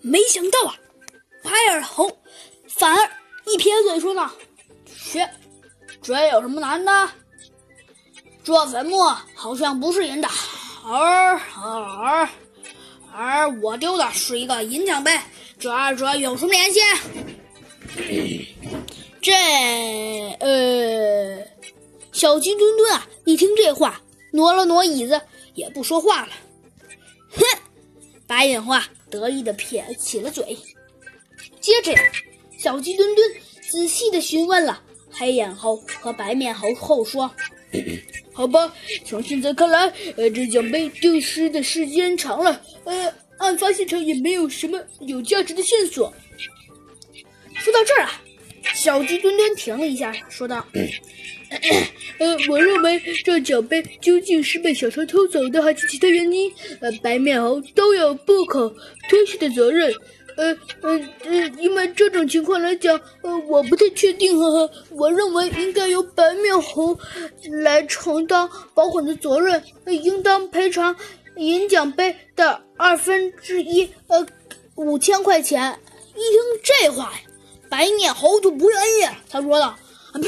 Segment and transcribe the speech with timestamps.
[0.00, 0.74] 没想到啊，
[1.42, 2.10] 白耳猴
[2.68, 3.10] 反而
[3.46, 4.30] 一撇嘴说道
[4.86, 5.28] ：“切，
[6.02, 7.10] 这有什么难的？
[8.44, 8.98] 这坟墓
[9.34, 10.28] 好像不是银的，
[10.84, 12.28] 而而
[13.12, 15.18] 而我丢的是一个银奖杯，
[15.58, 16.80] 这二者有什么联系？”
[19.20, 19.32] 这
[20.40, 21.44] 呃，
[22.12, 24.00] 小鸡墩墩啊，一听这话，
[24.32, 25.20] 挪了挪椅子，
[25.54, 26.32] 也不说话了。
[27.30, 27.42] 哼，
[28.26, 30.56] 白眼花得意的撇起了嘴。
[31.60, 32.00] 接着呀，
[32.58, 33.30] 小鸡墩墩
[33.70, 37.30] 仔细的询问了黑眼猴和白面猴后说：
[38.32, 38.74] “好吧，
[39.04, 46.12] 从现在看来，呃，这奖杯丢失的时间长了，呃，案发现场也没有什么有价值的线索。”
[47.56, 48.22] 说到这儿啊。
[48.74, 50.64] 小鸡墩墩停了一下，说道
[52.18, 56.52] ：“呃，我认为这奖杯究竟是被小偷偷走的，还是其他原因？
[56.80, 58.68] 呃，白面猴都有不可
[59.08, 59.92] 推卸的责任。
[60.36, 64.38] 呃，呃，呃，因为这种情况来讲，呃，我不太确定。
[64.38, 66.96] 呵呵，我认为应该由白面猴
[67.62, 70.94] 来承担保管的责任，应当赔偿
[71.36, 74.24] 银奖杯的二分之一，呃，
[74.76, 75.76] 五千块钱。”
[76.14, 77.20] 一听这话呀。
[77.68, 79.76] 白面猴就不愿意，他说道
[80.14, 80.22] ：“凭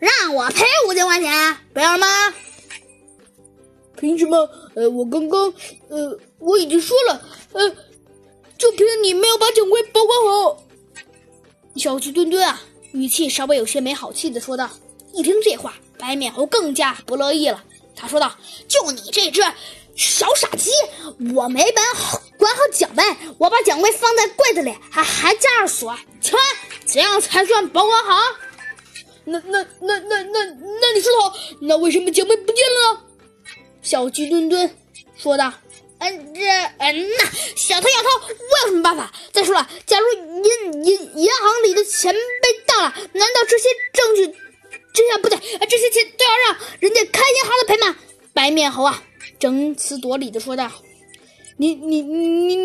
[0.00, 2.06] 让我赔五千块钱，不要吗？
[3.98, 4.48] 凭什么？
[4.74, 5.52] 呃，我刚刚，
[5.88, 7.68] 呃，我已经说了，呃，
[8.56, 10.62] 就凭你没有把奖杯保管好。”
[11.76, 12.60] 小鸡墩墩啊，
[12.92, 14.68] 语气稍微有些没好气的说道。
[15.12, 17.62] 一听这话，白面猴更加不乐意了，
[17.94, 18.34] 他说道
[18.68, 19.42] ：“就你这只
[19.96, 20.70] 小傻鸡，
[21.34, 21.84] 我没本
[22.38, 23.02] 管好奖杯，
[23.36, 26.36] 我把奖杯放在柜子里，还还加上锁。”切，
[26.86, 28.16] 这样才算保管好？
[29.24, 33.00] 那那那那那那你说的好，那为什么奖杯不见了呢？
[33.82, 34.76] 小鸡墩墩
[35.16, 35.52] 说道
[36.00, 36.40] ：“嗯，这
[36.78, 37.24] 嗯那
[37.56, 39.12] 小偷小偷，我有什么办法？
[39.32, 44.38] 再说了，假如银银银行里的钱被盗了，难道这些证据
[44.92, 45.38] 这样不对？
[45.68, 47.96] 这些钱都要让人家开银行的赔吗？”
[48.32, 49.02] 白面猴啊，
[49.38, 50.70] 争词夺理的说道
[51.58, 52.56] ：“你你你你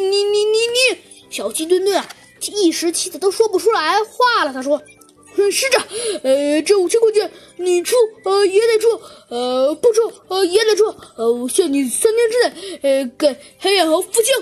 [0.00, 0.98] 你你你，
[1.30, 2.08] 小鸡墩墩啊！”
[2.52, 4.52] 一时气的都说不出来话了。
[4.52, 4.80] 他说
[5.50, 5.78] ：“是这，
[6.22, 10.84] 呃，这五千块钱你出，呃，也得出，呃，不出，呃，也得出。
[11.16, 14.34] 呃，我限你三天之内，呃，给黑眼猴付清。”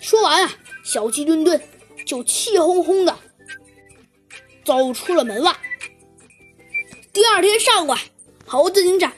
[0.00, 1.60] 说完啊，小鸡墩墩
[2.06, 3.16] 就气哄哄的
[4.64, 5.56] 走出了门外。
[7.12, 8.00] 第二天上午啊，
[8.46, 9.12] 猴子警长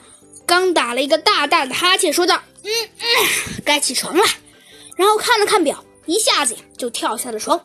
[0.45, 4.23] 刚打了一个大大的哈欠，说道：“嗯嗯，该起床了。”
[4.95, 7.57] 然后看了看表，一下子呀就跳下了床。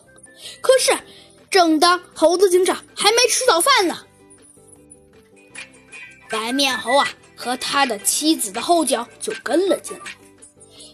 [0.61, 0.93] 可是，
[1.55, 3.97] 正当猴子警长还没吃早饭呢，
[6.29, 10.07] 白面猴啊和他的妻子的后脚就跟了进来。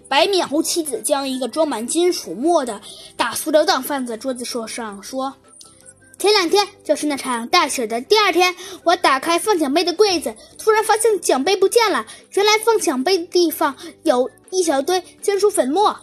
[0.06, 2.78] 白面猴妻子将一个装满金属沫的
[3.16, 5.34] 大塑料袋放在桌子上，说
[6.20, 8.54] ：“前两天就是那场大雪的第二天，
[8.84, 12.04] 我打开放奖杯的柜子，突然发现奖杯不见了。
[12.32, 15.99] 原来放奖杯的地方有一小堆金属粉末。”